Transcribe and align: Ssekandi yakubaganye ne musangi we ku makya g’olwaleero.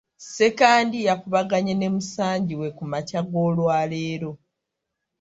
Ssekandi 0.19 0.97
yakubaganye 1.07 1.73
ne 1.75 1.87
musangi 1.95 2.53
we 2.61 2.67
ku 2.77 2.83
makya 2.91 3.21
g’olwaleero. 3.29 4.31